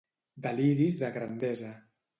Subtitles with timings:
[0.45, 1.75] Deliris de grandesa.